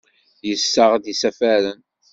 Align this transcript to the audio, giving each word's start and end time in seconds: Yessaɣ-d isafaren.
Yessaɣ-d 0.47 1.03
isafaren. 1.13 1.81